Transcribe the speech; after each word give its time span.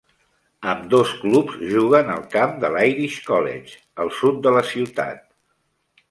Ambdós 0.69 1.09
clubs 1.25 1.59
juguen 1.73 2.07
al 2.13 2.23
camp 2.35 2.55
de 2.63 2.71
l'Irish 2.75 3.17
College 3.27 3.77
al 4.05 4.09
sud 4.21 4.41
de 4.47 4.55
la 4.57 4.65
ciutat. 4.71 5.21